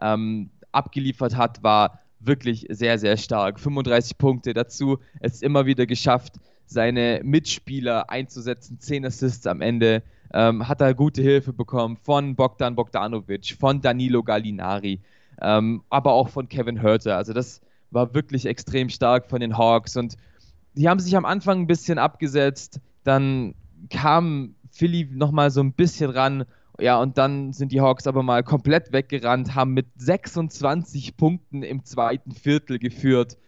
ähm, 0.00 0.50
abgeliefert 0.72 1.36
hat, 1.36 1.62
war 1.62 2.00
wirklich 2.20 2.66
sehr, 2.70 2.98
sehr 2.98 3.16
stark. 3.16 3.60
35 3.60 4.16
Punkte 4.18 4.54
dazu, 4.54 4.98
es 5.20 5.42
immer 5.42 5.66
wieder 5.66 5.86
geschafft, 5.86 6.36
seine 6.66 7.20
Mitspieler 7.22 8.10
einzusetzen, 8.10 8.78
10 8.78 9.06
Assists 9.06 9.46
am 9.46 9.60
Ende. 9.60 10.02
Ähm, 10.32 10.66
hat 10.66 10.80
er 10.80 10.94
gute 10.94 11.22
Hilfe 11.22 11.52
bekommen 11.52 11.96
von 11.96 12.34
Bogdan 12.34 12.74
Bogdanovic, 12.74 13.56
von 13.58 13.80
Danilo 13.80 14.22
Gallinari, 14.22 15.00
ähm, 15.40 15.82
aber 15.90 16.12
auch 16.12 16.28
von 16.28 16.48
Kevin 16.48 16.82
Hurter. 16.82 17.16
Also 17.16 17.32
das 17.32 17.60
war 17.90 18.14
wirklich 18.14 18.46
extrem 18.46 18.88
stark 18.88 19.28
von 19.28 19.40
den 19.40 19.56
Hawks. 19.56 19.96
Und 19.96 20.16
die 20.74 20.88
haben 20.88 20.98
sich 20.98 21.16
am 21.16 21.24
Anfang 21.24 21.60
ein 21.60 21.66
bisschen 21.66 21.98
abgesetzt, 21.98 22.80
dann 23.04 23.54
kam 23.90 24.56
Philly 24.72 25.08
nochmal 25.12 25.50
so 25.50 25.60
ein 25.60 25.72
bisschen 25.72 26.10
ran. 26.10 26.44
Ja, 26.80 27.00
und 27.00 27.16
dann 27.18 27.52
sind 27.52 27.70
die 27.70 27.80
Hawks 27.80 28.08
aber 28.08 28.24
mal 28.24 28.42
komplett 28.42 28.92
weggerannt, 28.92 29.54
haben 29.54 29.74
mit 29.74 29.86
26 29.96 31.16
Punkten 31.16 31.62
im 31.62 31.84
zweiten 31.84 32.32
Viertel 32.32 32.80
geführt. 32.80 33.38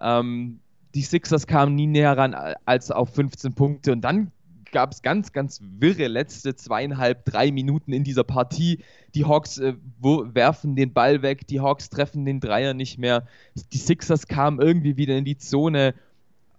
Ähm, 0.00 0.58
die 0.94 1.02
Sixers 1.02 1.46
kamen 1.46 1.74
nie 1.74 1.86
näher 1.86 2.16
ran 2.16 2.34
als 2.64 2.90
auf 2.90 3.14
15 3.14 3.54
Punkte 3.54 3.92
und 3.92 4.02
dann 4.02 4.30
gab 4.72 4.92
es 4.92 5.02
ganz, 5.02 5.32
ganz 5.32 5.60
wirre 5.62 6.08
letzte 6.08 6.56
zweieinhalb, 6.56 7.24
drei 7.24 7.52
Minuten 7.52 7.92
in 7.92 8.04
dieser 8.04 8.24
Partie. 8.24 8.78
Die 9.14 9.26
Hawks 9.26 9.58
äh, 9.58 9.74
werfen 10.00 10.74
den 10.74 10.92
Ball 10.92 11.22
weg, 11.22 11.46
die 11.46 11.60
Hawks 11.60 11.90
treffen 11.90 12.24
den 12.24 12.40
Dreier 12.40 12.74
nicht 12.74 12.98
mehr. 12.98 13.26
Die 13.72 13.78
Sixers 13.78 14.26
kamen 14.26 14.60
irgendwie 14.60 14.96
wieder 14.96 15.16
in 15.16 15.26
die 15.26 15.36
Zone, 15.36 15.94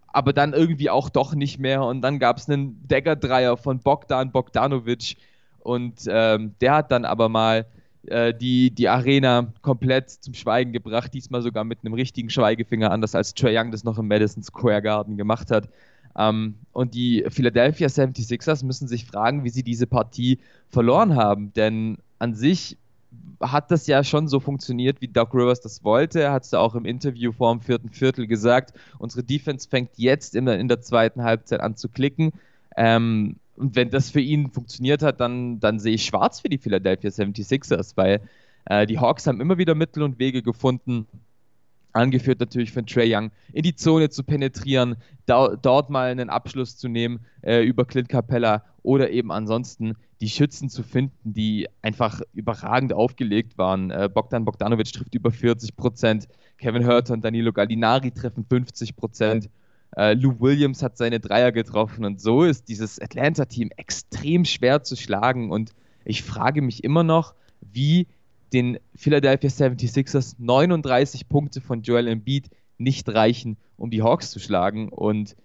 aber 0.08 0.32
dann 0.32 0.54
irgendwie 0.54 0.92
auch 0.92 1.10
doch 1.10 1.34
nicht 1.34 1.60
mehr. 1.60 1.84
Und 1.84 2.02
dann 2.02 2.20
gab 2.20 2.38
es 2.38 2.48
einen 2.48 2.88
Dagger-Dreier 2.88 3.58
von 3.58 3.80
Bogdan 3.80 4.32
Bogdanovic 4.32 5.18
und 5.60 6.02
ähm, 6.08 6.54
der 6.62 6.76
hat 6.76 6.92
dann 6.92 7.06
aber 7.06 7.30
mal 7.30 7.66
äh, 8.08 8.34
die, 8.34 8.72
die 8.72 8.90
Arena 8.90 9.54
komplett 9.62 10.10
zum 10.10 10.34
Schweigen 10.34 10.74
gebracht, 10.74 11.14
diesmal 11.14 11.42
sogar 11.42 11.64
mit 11.64 11.80
einem 11.84 11.94
richtigen 11.94 12.30
Schweigefinger, 12.30 12.92
anders 12.92 13.16
als 13.16 13.34
Trae 13.34 13.58
Young 13.58 13.72
das 13.72 13.84
noch 13.84 13.98
im 13.98 14.08
Madison 14.08 14.44
Square 14.44 14.82
Garden 14.82 15.18
gemacht 15.18 15.52
hat. 15.52 15.70
Ähm, 16.18 16.56
und 16.72 16.94
die 16.94 17.26
Philadelphia 17.30 17.88
76ers 17.88 18.66
müssen 18.66 18.88
sich 18.88 19.06
fragen, 19.06 19.44
wie 19.44 19.50
sie 19.50 19.64
diese 19.64 19.88
Partie 19.88 20.40
verloren 20.70 21.16
haben. 21.16 21.54
Denn 21.54 21.98
an 22.20 22.36
sich 22.36 22.78
hat 23.42 23.72
das 23.72 23.88
ja 23.88 24.04
schon 24.04 24.28
so 24.28 24.40
funktioniert, 24.40 25.02
wie 25.02 25.08
Doc 25.08 25.34
Rivers 25.34 25.62
das 25.62 25.84
wollte. 25.84 26.22
Er 26.22 26.32
hat 26.32 26.44
es 26.44 26.54
auch 26.54 26.76
im 26.76 26.86
Interview 26.86 27.32
vor 27.32 27.54
dem 27.54 27.62
vierten 27.62 27.90
Viertel 27.90 28.28
gesagt. 28.28 28.74
Unsere 29.00 29.24
Defense 29.24 29.68
fängt 29.68 29.92
jetzt 29.98 30.36
in 30.36 30.46
der, 30.46 30.60
in 30.60 30.68
der 30.68 30.82
zweiten 30.82 31.24
Halbzeit 31.24 31.62
an 31.62 31.76
zu 31.76 31.90
klicken. 31.90 32.32
Ähm, 32.76 33.38
und 33.56 33.76
wenn 33.76 33.90
das 33.90 34.10
für 34.10 34.20
ihn 34.20 34.50
funktioniert 34.52 35.04
hat, 35.04 35.20
dann, 35.20 35.60
dann 35.60 35.80
sehe 35.80 35.96
ich 35.96 36.06
schwarz 36.06 36.40
für 36.40 36.50
die 36.50 36.58
Philadelphia 36.58 37.10
76ers, 37.10 37.94
weil 37.96 38.22
äh, 38.66 38.86
die 38.86 39.00
Hawks 39.00 39.28
haben 39.28 39.42
immer 39.42 39.58
wieder 39.58 39.76
Mittel 39.76 40.04
und 40.04 40.20
Wege 40.20 40.42
gefunden, 40.42 41.08
angeführt 41.92 42.40
natürlich 42.40 42.72
von 42.72 42.88
Trey 42.88 43.16
Young, 43.16 43.32
in 43.52 43.64
die 43.64 43.76
Zone 43.76 44.10
zu 44.10 44.24
penetrieren, 44.24 44.96
da, 45.26 45.56
dort 45.56 45.90
mal 45.90 46.10
einen 46.10 46.30
Abschluss 46.30 46.78
zu 46.78 46.88
nehmen 46.88 47.26
äh, 47.42 47.64
über 47.64 47.86
Clint 47.86 48.10
Capella 48.10 48.64
oder 48.82 49.12
eben 49.12 49.32
ansonsten 49.32 49.96
die 50.20 50.30
Schützen 50.30 50.70
zu 50.70 50.84
finden, 50.84 51.34
die 51.34 51.68
einfach 51.82 52.22
überragend 52.34 52.94
aufgelegt 52.94 53.58
waren. 53.58 53.92
Äh, 53.92 54.10
Bogdan 54.12 54.46
Bogdanovic 54.46 54.92
trifft 54.92 55.14
über 55.14 55.32
40 55.32 55.76
Prozent, 55.76 56.28
Kevin 56.58 56.88
Hurter 56.88 57.14
und 57.14 57.24
Danilo 57.24 57.54
Gallinari 57.54 58.12
treffen 58.12 58.46
50 58.46 58.96
Prozent. 58.96 59.50
Äh, 59.96 60.14
Lou 60.14 60.40
Williams 60.40 60.82
hat 60.82 60.98
seine 60.98 61.20
Dreier 61.20 61.52
getroffen 61.52 62.06
und 62.06 62.20
so 62.20 62.44
ist 62.44 62.68
dieses 62.68 63.00
Atlanta-Team 63.00 63.70
extrem 63.78 64.46
schwer 64.46 64.84
zu 64.84 64.96
schlagen 64.96 65.52
und 65.52 65.74
ich 66.06 66.24
frage 66.24 66.62
mich 66.62 66.84
immer 66.84 67.04
noch, 67.04 67.36
wie 67.62 68.08
den 68.52 68.78
Philadelphia 68.96 69.50
76ers 69.50 70.36
39 70.38 71.28
Punkte 71.28 71.62
von 71.62 71.82
Joel 71.82 72.08
Embiid 72.08 72.50
nicht 72.78 73.10
reichen, 73.10 73.58
um 73.78 73.90
die 73.90 74.04
Hawks 74.04 74.32
zu 74.32 74.40
schlagen. 74.40 74.90
Und 74.90 75.36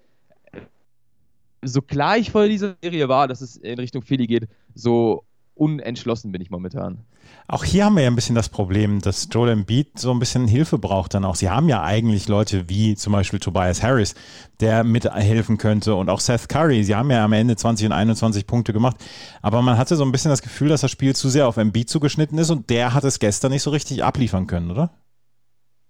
so 1.62 1.80
klar 1.80 2.18
ich 2.18 2.30
vor 2.30 2.46
dieser 2.46 2.76
Serie 2.82 3.08
war, 3.08 3.28
dass 3.28 3.40
es 3.40 3.56
in 3.56 3.78
Richtung 3.78 4.02
Philly 4.02 4.26
geht, 4.26 4.48
so 4.74 5.24
unentschlossen 5.58 6.32
bin 6.32 6.40
ich 6.40 6.50
momentan. 6.50 7.04
Auch 7.46 7.64
hier 7.64 7.84
haben 7.84 7.96
wir 7.96 8.02
ja 8.02 8.10
ein 8.10 8.14
bisschen 8.14 8.34
das 8.34 8.48
Problem, 8.48 9.00
dass 9.00 9.28
Joel 9.30 9.52
Embiid 9.52 9.98
so 9.98 10.10
ein 10.10 10.18
bisschen 10.18 10.46
Hilfe 10.46 10.78
braucht 10.78 11.14
dann 11.14 11.24
auch. 11.24 11.34
Sie 11.34 11.48
haben 11.48 11.68
ja 11.68 11.82
eigentlich 11.82 12.28
Leute 12.28 12.68
wie 12.68 12.94
zum 12.94 13.12
Beispiel 13.12 13.38
Tobias 13.38 13.82
Harris, 13.82 14.14
der 14.60 14.84
mithelfen 14.84 15.56
könnte 15.56 15.94
und 15.94 16.10
auch 16.10 16.20
Seth 16.20 16.48
Curry. 16.48 16.84
Sie 16.84 16.94
haben 16.94 17.10
ja 17.10 17.24
am 17.24 17.32
Ende 17.32 17.56
20 17.56 17.86
und 17.86 17.92
21 17.92 18.46
Punkte 18.46 18.72
gemacht, 18.72 18.96
aber 19.40 19.62
man 19.62 19.78
hatte 19.78 19.96
so 19.96 20.04
ein 20.04 20.12
bisschen 20.12 20.30
das 20.30 20.42
Gefühl, 20.42 20.68
dass 20.68 20.82
das 20.82 20.90
Spiel 20.90 21.16
zu 21.16 21.28
sehr 21.28 21.48
auf 21.48 21.56
Embiid 21.56 21.88
zugeschnitten 21.88 22.38
ist 22.38 22.50
und 22.50 22.68
der 22.70 22.94
hat 22.94 23.04
es 23.04 23.18
gestern 23.18 23.52
nicht 23.52 23.62
so 23.62 23.70
richtig 23.70 24.04
abliefern 24.04 24.46
können, 24.46 24.70
oder? 24.70 24.90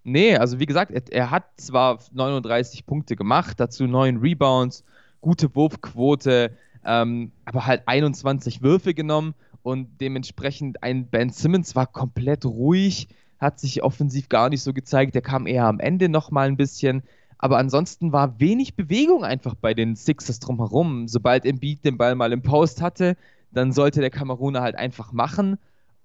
Nee, 0.05 0.37
also 0.37 0.59
wie 0.59 0.67
gesagt, 0.67 0.91
er, 0.91 1.03
er 1.11 1.31
hat 1.31 1.45
zwar 1.57 1.99
39 2.13 2.87
Punkte 2.87 3.17
gemacht, 3.17 3.59
dazu 3.59 3.87
neun 3.87 4.19
Rebounds, 4.19 4.85
gute 5.21 5.55
Wurfquote, 5.55 6.57
ähm, 6.85 7.33
aber 7.45 7.67
halt 7.67 7.83
21 7.87 8.63
Würfe 8.63 8.95
genommen 8.95 9.35
und 9.63 10.01
dementsprechend 10.01 10.83
ein 10.83 11.07
Ben 11.09 11.31
Simmons 11.31 11.77
war 11.77 11.87
komplett 11.87 12.45
ruhig, 12.45 13.09
hat 13.39 13.61
sich 13.61 13.83
offensiv 13.83 14.29
gar 14.29 14.49
nicht 14.49 14.63
so 14.63 14.73
gezeigt, 14.73 15.15
der 15.15 15.23
kam 15.23 15.47
eher 15.47 15.67
am 15.67 15.81
Ende 15.81 16.09
nochmal 16.09 16.49
ein 16.49 16.57
bisschen, 16.57 17.03
aber 17.39 17.59
ansonsten 17.59 18.13
war 18.13 18.41
wenig 18.41 18.75
Bewegung 18.75 19.25
einfach 19.25 19.55
bei 19.55 19.75
den 19.75 19.95
Sixers 19.95 20.41
drumherum. 20.41 21.07
Sobald 21.07 21.47
Embiid 21.47 21.85
den 21.85 21.97
Ball 21.97 22.17
mal 22.17 22.33
im 22.33 22.43
Post 22.43 22.83
hatte, 22.83 23.17
dann 23.53 23.73
sollte 23.73 24.01
der 24.01 24.11
Kameruner 24.11 24.61
halt 24.61 24.75
einfach 24.75 25.13
machen 25.13 25.59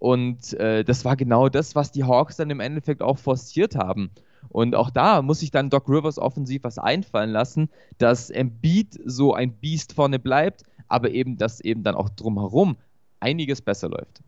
und 0.04 0.52
äh, 0.60 0.84
das 0.84 1.06
war 1.06 1.16
genau 1.16 1.48
das, 1.48 1.76
was 1.76 1.94
die 1.94 2.04
Hawks 2.04 2.36
dann 2.36 2.50
im 2.50 2.60
Endeffekt 2.60 3.02
auch 3.02 3.18
forciert 3.18 3.78
haben. 3.78 4.12
Und 4.50 4.76
auch 4.76 4.90
da 4.90 5.22
muss 5.22 5.40
sich 5.40 5.50
dann 5.50 5.70
Doc 5.70 5.88
Rivers 5.88 6.20
offensiv 6.20 6.66
was 6.66 6.78
einfallen 6.78 7.30
lassen, 7.30 7.70
dass 8.00 8.30
Embiid 8.30 9.00
so 9.06 9.34
ein 9.34 9.54
Biest 9.54 9.94
vorne 9.94 10.20
bleibt, 10.20 10.64
aber 10.90 11.12
eben, 11.12 11.38
dass 11.38 11.62
eben 11.62 11.84
dann 11.84 11.96
auch 11.96 12.10
drumherum 12.10 12.76
einiges 13.24 13.62
besser 13.62 13.90
läuft. 13.90 14.22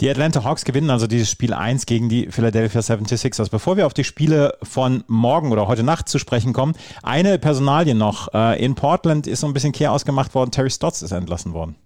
Die 0.00 0.08
Atlanta 0.08 0.44
Hawks 0.44 0.64
gewinnen 0.64 0.88
also 0.88 1.06
dieses 1.06 1.30
Spiel 1.30 1.52
1 1.52 1.84
gegen 1.84 2.08
die 2.08 2.28
Philadelphia 2.30 2.80
76ers. 2.80 3.50
Bevor 3.50 3.76
wir 3.76 3.84
auf 3.84 3.92
die 3.92 4.04
Spiele 4.04 4.56
von 4.62 5.04
morgen 5.08 5.52
oder 5.52 5.68
heute 5.68 5.82
Nacht 5.82 6.08
zu 6.08 6.18
sprechen 6.18 6.54
kommen, 6.54 6.74
eine 7.02 7.38
Personalie 7.38 7.94
noch. 7.94 8.32
Äh, 8.32 8.64
in 8.64 8.74
Portland 8.74 9.26
ist 9.26 9.40
so 9.40 9.46
ein 9.46 9.52
bisschen 9.52 9.72
Kehr 9.72 9.92
ausgemacht 9.92 10.34
worden. 10.34 10.52
Terry 10.52 10.70
Stotts 10.70 11.02
ist 11.02 11.12
entlassen 11.12 11.52
worden. 11.52 11.76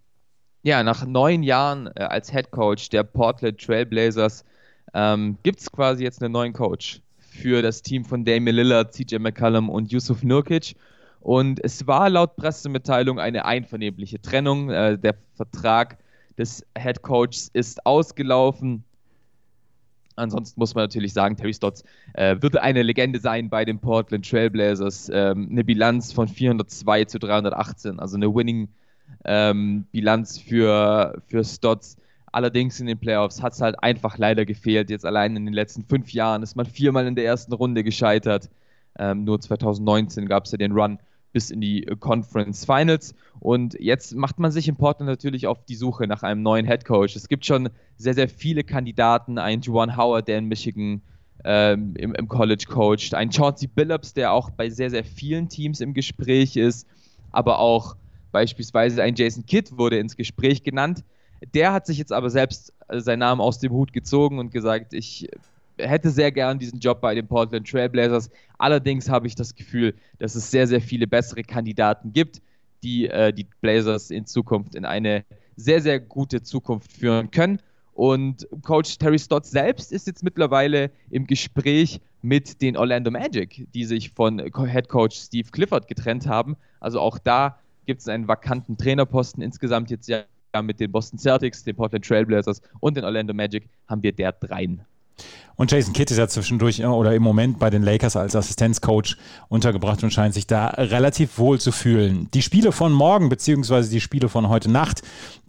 Ja, 0.62 0.84
nach 0.84 1.04
neun 1.04 1.42
Jahren 1.42 1.88
äh, 1.96 2.04
als 2.04 2.30
Head 2.30 2.52
Coach 2.52 2.88
der 2.90 3.02
Portland 3.02 3.60
Trailblazers 3.60 4.44
ähm, 4.94 5.36
gibt 5.42 5.58
es 5.58 5.72
quasi 5.72 6.04
jetzt 6.04 6.22
einen 6.22 6.32
neuen 6.32 6.52
Coach 6.52 7.00
für 7.18 7.62
das 7.62 7.82
Team 7.82 8.04
von 8.04 8.24
Damian 8.24 8.54
Lillard, 8.54 8.94
CJ 8.94 9.16
McCallum 9.16 9.68
und 9.68 9.90
Yusuf 9.90 10.22
Nurkic. 10.22 10.76
Und 11.18 11.58
es 11.64 11.88
war 11.88 12.08
laut 12.10 12.36
Pressemitteilung 12.36 13.18
eine 13.18 13.44
einvernehmliche 13.44 14.22
Trennung. 14.22 14.70
Äh, 14.70 14.98
der 14.98 15.16
Vertrag 15.34 15.98
des 16.38 16.64
Head 16.76 17.02
Coaches 17.02 17.50
ist 17.52 17.84
ausgelaufen. 17.86 18.84
Ansonsten 20.16 20.60
muss 20.60 20.74
man 20.74 20.84
natürlich 20.84 21.12
sagen, 21.12 21.36
Terry 21.36 21.54
Stotts 21.54 21.82
äh, 22.12 22.36
würde 22.40 22.62
eine 22.62 22.82
Legende 22.82 23.18
sein 23.18 23.48
bei 23.48 23.64
den 23.64 23.80
Portland 23.80 24.28
Trailblazers. 24.28 25.10
Ähm, 25.12 25.48
eine 25.50 25.64
Bilanz 25.64 26.12
von 26.12 26.28
402 26.28 27.06
zu 27.06 27.18
318, 27.18 27.98
also 27.98 28.16
eine 28.16 28.32
Winning 28.32 28.68
ähm, 29.24 29.86
für, 29.92 31.20
für 31.26 31.44
Stotts. 31.44 31.96
Allerdings 32.30 32.80
in 32.80 32.86
den 32.86 32.98
Playoffs 32.98 33.42
hat 33.42 33.52
es 33.52 33.60
halt 33.60 33.80
einfach 33.82 34.18
leider 34.18 34.44
gefehlt. 34.44 34.90
Jetzt 34.90 35.06
allein 35.06 35.36
in 35.36 35.44
den 35.44 35.54
letzten 35.54 35.84
fünf 35.84 36.12
Jahren 36.12 36.42
ist 36.42 36.56
man 36.56 36.66
viermal 36.66 37.06
in 37.06 37.14
der 37.14 37.24
ersten 37.24 37.52
Runde 37.52 37.84
gescheitert. 37.84 38.50
Ähm, 38.98 39.24
nur 39.24 39.40
2019 39.40 40.26
gab 40.26 40.44
es 40.44 40.52
ja 40.52 40.58
den 40.58 40.72
Run 40.72 40.98
bis 41.34 41.50
in 41.50 41.60
die 41.60 41.82
Conference 41.98 42.64
Finals. 42.64 43.14
Und 43.40 43.74
jetzt 43.78 44.14
macht 44.14 44.38
man 44.38 44.52
sich 44.52 44.68
in 44.68 44.76
Portland 44.76 45.10
natürlich 45.10 45.46
auf 45.48 45.64
die 45.64 45.74
Suche 45.74 46.06
nach 46.06 46.22
einem 46.22 46.42
neuen 46.42 46.64
Head 46.64 46.84
Coach. 46.84 47.16
Es 47.16 47.28
gibt 47.28 47.44
schon 47.44 47.68
sehr, 47.96 48.14
sehr 48.14 48.28
viele 48.28 48.62
Kandidaten. 48.62 49.36
Ein 49.36 49.60
Juwan 49.60 49.96
Howard, 49.96 50.28
der 50.28 50.38
in 50.38 50.46
Michigan 50.46 51.02
ähm, 51.44 51.94
im, 51.96 52.14
im, 52.14 52.28
College 52.28 52.64
coacht. 52.68 53.14
Ein 53.14 53.32
Chauncey 53.32 53.66
Billups, 53.66 54.14
der 54.14 54.32
auch 54.32 54.50
bei 54.50 54.70
sehr, 54.70 54.90
sehr 54.90 55.04
vielen 55.04 55.48
Teams 55.48 55.80
im 55.80 55.92
Gespräch 55.92 56.56
ist. 56.56 56.86
Aber 57.32 57.58
auch 57.58 57.96
beispielsweise 58.30 59.02
ein 59.02 59.16
Jason 59.16 59.44
Kidd 59.44 59.76
wurde 59.76 59.98
ins 59.98 60.16
Gespräch 60.16 60.62
genannt. 60.62 61.02
Der 61.52 61.72
hat 61.72 61.84
sich 61.84 61.98
jetzt 61.98 62.12
aber 62.12 62.30
selbst 62.30 62.72
äh, 62.88 63.00
seinen 63.00 63.18
Namen 63.18 63.40
aus 63.40 63.58
dem 63.58 63.72
Hut 63.72 63.92
gezogen 63.92 64.38
und 64.38 64.52
gesagt, 64.52 64.94
ich 64.94 65.28
hätte 65.78 66.10
sehr 66.10 66.32
gern 66.32 66.58
diesen 66.58 66.78
Job 66.78 67.00
bei 67.00 67.14
den 67.14 67.26
Portland 67.26 67.68
Trailblazers. 67.68 68.30
Allerdings 68.58 69.08
habe 69.08 69.26
ich 69.26 69.34
das 69.34 69.54
Gefühl, 69.54 69.94
dass 70.18 70.34
es 70.34 70.50
sehr, 70.50 70.66
sehr 70.66 70.80
viele 70.80 71.06
bessere 71.06 71.42
Kandidaten 71.42 72.12
gibt, 72.12 72.40
die 72.82 73.08
äh, 73.08 73.32
die 73.32 73.46
Blazers 73.60 74.10
in 74.10 74.26
Zukunft 74.26 74.74
in 74.74 74.84
eine 74.84 75.24
sehr, 75.56 75.80
sehr 75.80 76.00
gute 76.00 76.42
Zukunft 76.42 76.92
führen 76.92 77.30
können. 77.30 77.60
Und 77.92 78.48
Coach 78.62 78.98
Terry 78.98 79.18
Stotts 79.18 79.50
selbst 79.50 79.92
ist 79.92 80.06
jetzt 80.08 80.24
mittlerweile 80.24 80.90
im 81.10 81.26
Gespräch 81.26 82.00
mit 82.22 82.60
den 82.60 82.76
Orlando 82.76 83.10
Magic, 83.10 83.68
die 83.72 83.84
sich 83.84 84.10
von 84.10 84.40
Head 84.40 84.88
Coach 84.88 85.16
Steve 85.16 85.48
Clifford 85.50 85.86
getrennt 85.86 86.26
haben. 86.26 86.56
Also 86.80 87.00
auch 87.00 87.18
da 87.18 87.58
gibt 87.86 88.00
es 88.00 88.08
einen 88.08 88.26
vakanten 88.26 88.76
Trainerposten. 88.76 89.42
Insgesamt 89.42 89.90
jetzt 89.90 90.08
ja 90.08 90.24
mit 90.62 90.80
den 90.80 90.90
Boston 90.90 91.18
Celtics, 91.18 91.64
den 91.64 91.76
Portland 91.76 92.04
Trailblazers 92.04 92.62
und 92.80 92.96
den 92.96 93.04
Orlando 93.04 93.34
Magic 93.34 93.68
haben 93.88 94.02
wir 94.02 94.12
der 94.12 94.32
dreien. 94.32 94.84
Und 95.56 95.70
Jason 95.70 95.92
Kidd 95.92 96.11
ist 96.11 96.18
ja 96.18 96.26
zwischendurch 96.26 96.84
oder 96.84 97.14
im 97.14 97.23
Moment 97.23 97.58
bei 97.58 97.70
den 97.70 97.82
Lakers 97.82 98.16
als 98.16 98.34
Assistenzcoach 98.34 99.16
untergebracht 99.49 100.02
und 100.02 100.12
scheint 100.12 100.34
sich 100.34 100.46
da 100.46 100.66
relativ 100.66 101.38
wohl 101.38 101.61
zu 101.61 101.70
fühlen. 101.70 102.28
Die 102.34 102.42
Spiele 102.42 102.73
von 102.73 102.92
morgen, 102.92 103.28
beziehungsweise 103.28 103.88
die 103.88 104.00
Spiele 104.00 104.28
von 104.28 104.49
heute 104.49 104.70
Nacht, 104.70 105.02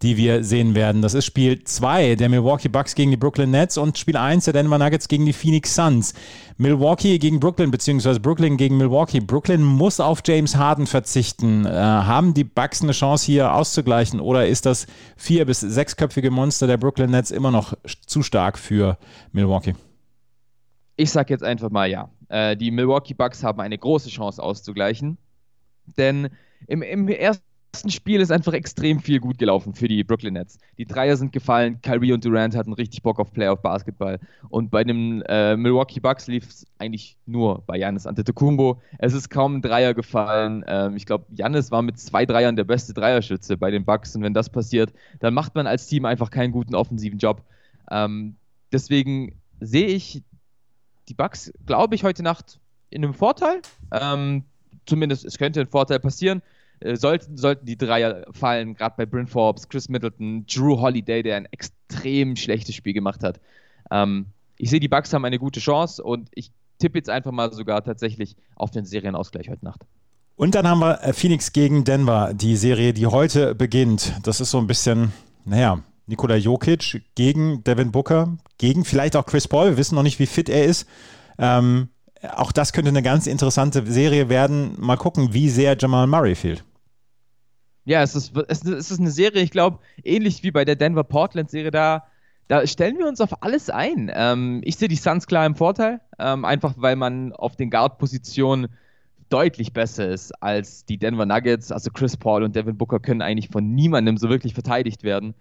die 0.03 0.15
wir 0.15 0.43
sehen 0.43 0.75
werden, 0.75 1.01
das 1.01 1.15
ist 1.15 1.25
Spiel 1.25 1.63
2 1.63 2.15
der 2.15 2.29
Milwaukee 2.29 2.69
Bucks 2.69 2.93
gegen 2.93 3.09
die 3.09 3.17
Brooklyn 3.17 3.49
Nets 3.49 3.77
und 3.77 3.97
Spiel 3.97 4.15
1 4.15 4.45
der 4.45 4.53
Denver 4.53 4.77
Nuggets 4.77 5.07
gegen 5.07 5.25
die 5.25 5.33
Phoenix 5.33 5.73
Suns. 5.73 6.13
Milwaukee 6.57 7.17
gegen 7.17 7.39
Brooklyn, 7.39 7.71
beziehungsweise 7.71 8.19
Brooklyn 8.19 8.57
gegen 8.57 8.77
Milwaukee. 8.77 9.19
Brooklyn 9.19 9.63
muss 9.63 9.99
auf 9.99 10.21
James 10.25 10.55
Harden 10.55 10.85
verzichten. 10.87 11.65
Äh, 11.65 11.69
haben 11.69 12.33
die 12.33 12.43
Bucks 12.43 12.81
eine 12.81 12.91
Chance 12.91 13.25
hier 13.25 13.53
auszugleichen 13.53 14.19
oder 14.19 14.47
ist 14.47 14.65
das 14.65 14.85
vier- 15.17 15.45
bis 15.45 15.61
sechsköpfige 15.61 16.29
Monster 16.31 16.67
der 16.67 16.77
Brooklyn 16.77 17.09
Nets 17.09 17.31
immer 17.31 17.51
noch 17.51 17.73
zu 18.05 18.21
stark 18.21 18.59
für 18.59 18.97
Milwaukee? 19.33 19.73
Ich 20.95 21.11
sage 21.11 21.33
jetzt 21.33 21.43
einfach 21.43 21.69
mal 21.69 21.89
ja. 21.89 22.09
Äh, 22.29 22.55
die 22.55 22.71
Milwaukee 22.71 23.13
Bucks 23.13 23.43
haben 23.43 23.59
eine 23.59 23.77
große 23.77 24.09
Chance 24.09 24.41
auszugleichen. 24.41 25.17
Denn 25.97 26.29
im, 26.67 26.81
im 26.81 27.07
ersten 27.07 27.43
Spiel 27.89 28.21
ist 28.21 28.31
einfach 28.31 28.53
extrem 28.53 28.99
viel 28.99 29.19
gut 29.19 29.37
gelaufen 29.37 29.73
für 29.73 29.87
die 29.87 30.03
Brooklyn 30.03 30.33
Nets. 30.33 30.57
Die 30.77 30.85
Dreier 30.85 31.17
sind 31.17 31.33
gefallen, 31.33 31.81
Kyrie 31.81 32.13
und 32.13 32.23
Durant 32.23 32.55
hatten 32.55 32.73
richtig 32.73 33.03
Bock 33.03 33.19
auf 33.19 33.33
Playoff 33.33 33.61
Basketball. 33.61 34.19
Und 34.49 34.71
bei 34.71 34.83
den 34.83 35.21
äh, 35.23 35.57
Milwaukee 35.57 35.99
Bucks 35.99 36.27
lief 36.27 36.47
es 36.47 36.65
eigentlich 36.79 37.17
nur 37.25 37.63
bei 37.65 37.77
Janis 37.77 38.07
Antetokounmpo. 38.07 38.81
Es 38.97 39.13
ist 39.13 39.29
kaum 39.29 39.57
ein 39.57 39.61
Dreier 39.61 39.93
gefallen. 39.93 40.63
Ähm, 40.67 40.95
ich 40.95 41.05
glaube, 41.05 41.25
Janis 41.35 41.69
war 41.71 41.81
mit 41.81 41.99
zwei 41.99 42.25
Dreiern 42.25 42.55
der 42.55 42.63
beste 42.63 42.93
Dreierschütze 42.93 43.57
bei 43.57 43.71
den 43.71 43.83
Bucks. 43.83 44.15
Und 44.15 44.23
wenn 44.23 44.33
das 44.33 44.49
passiert, 44.49 44.93
dann 45.19 45.33
macht 45.33 45.55
man 45.55 45.67
als 45.67 45.87
Team 45.87 46.05
einfach 46.05 46.29
keinen 46.29 46.53
guten 46.53 46.75
offensiven 46.75 47.19
Job. 47.19 47.43
Ähm, 47.91 48.37
deswegen 48.71 49.35
sehe 49.59 49.87
ich 49.87 50.23
die 51.09 51.13
Bucks, 51.13 51.51
glaube 51.65 51.95
ich, 51.95 52.03
heute 52.03 52.23
Nacht 52.23 52.59
in 52.89 53.03
einem 53.03 53.13
Vorteil. 53.13 53.61
Ähm, 53.91 54.43
zumindest 54.85 55.25
es 55.25 55.37
könnte 55.37 55.61
ein 55.61 55.67
Vorteil 55.67 55.99
passieren. 55.99 56.41
Äh, 56.79 56.95
sollten, 56.95 57.37
sollten 57.37 57.65
die 57.65 57.77
Dreier 57.77 58.25
fallen, 58.31 58.75
gerade 58.75 58.95
bei 58.97 59.05
Bryn 59.05 59.27
Forbes, 59.27 59.69
Chris 59.69 59.89
Middleton, 59.89 60.45
Drew 60.45 60.79
Holiday, 60.79 61.23
der 61.23 61.37
ein 61.37 61.47
extrem 61.51 62.35
schlechtes 62.35 62.75
Spiel 62.75 62.93
gemacht 62.93 63.23
hat. 63.23 63.39
Ähm, 63.91 64.27
ich 64.57 64.69
sehe, 64.69 64.79
die 64.79 64.87
Bucks 64.87 65.13
haben 65.13 65.25
eine 65.25 65.39
gute 65.39 65.59
Chance 65.59 66.03
und 66.03 66.29
ich 66.33 66.51
tippe 66.79 66.97
jetzt 66.97 67.09
einfach 67.09 67.31
mal 67.31 67.51
sogar 67.53 67.83
tatsächlich 67.83 68.35
auf 68.55 68.71
den 68.71 68.85
Serienausgleich 68.85 69.49
heute 69.49 69.63
Nacht. 69.63 69.81
Und 70.35 70.55
dann 70.55 70.67
haben 70.67 70.79
wir 70.79 71.01
äh, 71.01 71.13
Phoenix 71.13 71.53
gegen 71.53 71.85
Denver, 71.85 72.33
die 72.33 72.57
Serie, 72.57 72.93
die 72.93 73.07
heute 73.07 73.55
beginnt. 73.55 74.13
Das 74.23 74.41
ist 74.41 74.51
so 74.51 74.57
ein 74.57 74.67
bisschen, 74.67 75.13
naja, 75.45 75.81
Nikola 76.07 76.35
Jokic 76.35 77.03
gegen 77.15 77.63
Devin 77.63 77.91
Booker, 77.91 78.37
gegen 78.57 78.85
vielleicht 78.85 79.15
auch 79.15 79.25
Chris 79.25 79.47
Paul. 79.47 79.71
Wir 79.71 79.77
wissen 79.77 79.95
noch 79.95 80.03
nicht, 80.03 80.19
wie 80.19 80.27
fit 80.27 80.49
er 80.49 80.65
ist. 80.65 80.87
Ähm, 81.37 81.89
auch 82.35 82.51
das 82.51 82.73
könnte 82.73 82.89
eine 82.89 83.03
ganz 83.03 83.27
interessante 83.27 83.85
Serie 83.85 84.29
werden. 84.29 84.75
Mal 84.79 84.97
gucken, 84.97 85.33
wie 85.33 85.49
sehr 85.49 85.75
Jamal 85.77 86.07
Murray 86.07 86.35
fehlt. 86.35 86.63
Ja, 87.85 88.01
es 88.01 88.15
ist, 88.15 88.35
es 88.35 88.63
ist 88.63 88.99
eine 88.99 89.11
Serie, 89.11 89.43
ich 89.43 89.51
glaube, 89.51 89.79
ähnlich 90.03 90.41
wie 90.41 90.51
bei 90.51 90.65
der 90.65 90.75
Denver-Portland-Serie, 90.75 91.69
da, 91.69 92.05
da 92.47 92.65
stellen 92.65 92.97
wir 92.97 93.07
uns 93.07 93.21
auf 93.21 93.43
alles 93.43 93.69
ein. 93.69 94.11
Ähm, 94.13 94.61
ich 94.63 94.77
sehe 94.77 94.87
die 94.87 94.95
Suns 94.95 95.27
klar 95.27 95.45
im 95.45 95.55
Vorteil, 95.55 96.01
ähm, 96.17 96.45
einfach 96.45 96.73
weil 96.77 96.95
man 96.95 97.31
auf 97.33 97.55
den 97.55 97.69
Guard-Positionen 97.69 98.69
deutlich 99.29 99.73
besser 99.73 100.07
ist 100.09 100.31
als 100.41 100.85
die 100.85 100.97
Denver 100.97 101.27
Nuggets. 101.27 101.71
Also 101.71 101.91
Chris 101.91 102.17
Paul 102.17 102.43
und 102.43 102.55
Devin 102.55 102.77
Booker 102.77 102.99
können 102.99 103.21
eigentlich 103.21 103.49
von 103.49 103.73
niemandem 103.75 104.17
so 104.17 104.29
wirklich 104.29 104.53
verteidigt 104.55 105.03
werden 105.03 105.35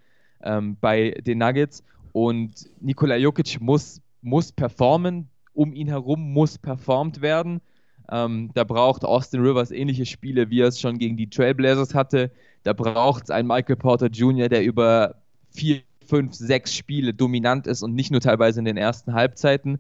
ähm, 0.45 0.77
bei 0.81 1.11
den 1.11 1.39
Nuggets. 1.39 1.83
Und 2.13 2.71
Nikola 2.81 3.17
Jokic 3.17 3.61
muss, 3.61 4.01
muss 4.23 4.53
performen, 4.53 5.29
um 5.53 5.73
ihn 5.73 5.89
herum 5.89 6.33
muss 6.33 6.59
performt 6.59 7.21
werden. 7.21 7.61
Ähm, 8.11 8.51
da 8.55 8.65
braucht 8.65 9.05
Austin 9.05 9.41
Rivers 9.41 9.71
ähnliche 9.71 10.07
Spiele, 10.07 10.51
wie 10.51 10.61
er 10.61 10.69
es 10.69 10.81
schon 10.81 10.99
gegen 10.99 11.17
die 11.17 11.29
Trailblazers 11.31 11.95
hatte. 11.95 12.31
Da 12.63 12.73
braucht 12.73 13.25
es 13.25 13.31
einen 13.31 13.49
Michael 13.49 13.77
Porter 13.77 14.07
Jr., 14.07 14.49
der 14.49 14.63
über 14.63 15.17
vier, 15.51 15.81
fünf, 16.07 16.35
sechs 16.35 16.75
Spiele 16.75 17.15
dominant 17.15 17.67
ist 17.67 17.83
und 17.83 17.95
nicht 17.95 18.11
nur 18.11 18.21
teilweise 18.21 18.59
in 18.59 18.67
den 18.67 18.77
ersten 18.77 19.15
Halbzeiten. 19.15 19.79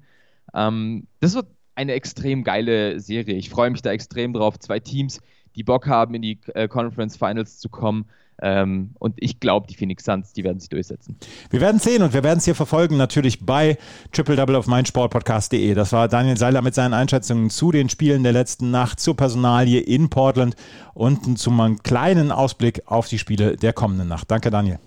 Ähm, 0.54 1.06
das 1.20 1.34
wird 1.34 1.46
eine 1.74 1.92
extrem 1.92 2.44
geile 2.44 3.00
Serie. 3.00 3.34
Ich 3.34 3.50
freue 3.50 3.70
mich 3.70 3.82
da 3.82 3.90
extrem 3.90 4.32
drauf. 4.32 4.58
Zwei 4.58 4.80
Teams, 4.80 5.20
die 5.56 5.64
Bock 5.64 5.86
haben, 5.86 6.14
in 6.14 6.22
die 6.22 6.38
äh, 6.54 6.68
Conference 6.68 7.16
Finals 7.16 7.58
zu 7.58 7.68
kommen. 7.68 8.06
Ähm, 8.42 8.90
und 8.98 9.14
ich 9.18 9.38
glaube, 9.38 9.66
die 9.68 9.74
Phoenix 9.74 10.04
Suns, 10.04 10.32
die 10.32 10.42
werden 10.42 10.58
sich 10.58 10.68
durchsetzen. 10.68 11.16
Wir 11.50 11.60
werden 11.60 11.78
sehen 11.78 12.02
und 12.02 12.12
wir 12.12 12.24
werden 12.24 12.38
es 12.38 12.44
hier 12.44 12.54
verfolgen, 12.54 12.96
natürlich 12.96 13.46
bei 13.46 13.78
Triple 14.12 14.36
Double 14.36 14.56
auf 14.56 14.66
meinsportpodcast.de. 14.66 15.74
Das 15.74 15.92
war 15.92 16.08
Daniel 16.08 16.36
Seiler 16.36 16.60
mit 16.62 16.74
seinen 16.74 16.94
Einschätzungen 16.94 17.50
zu 17.50 17.70
den 17.70 17.88
Spielen 17.88 18.22
der 18.22 18.32
letzten 18.32 18.70
Nacht, 18.70 18.98
zur 18.98 19.16
Personalie 19.16 19.80
in 19.80 20.10
Portland 20.10 20.56
und 20.94 21.38
zum 21.38 21.60
einem 21.60 21.82
kleinen 21.82 22.32
Ausblick 22.32 22.82
auf 22.86 23.08
die 23.08 23.18
Spiele 23.18 23.56
der 23.56 23.72
kommenden 23.72 24.08
Nacht. 24.08 24.30
Danke, 24.30 24.50
Daniel. 24.50 24.78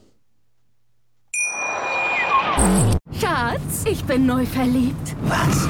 Schatz, 3.14 3.86
ich 3.90 4.04
bin 4.04 4.26
neu 4.26 4.46
verliebt. 4.46 5.16
Was? 5.24 5.70